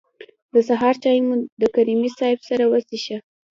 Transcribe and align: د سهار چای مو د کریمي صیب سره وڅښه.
د 0.53 0.55
سهار 0.67 0.95
چای 1.03 1.19
مو 1.25 1.35
د 1.61 1.63
کریمي 1.75 2.09
صیب 2.19 2.39
سره 2.49 2.63
وڅښه. 2.71 3.17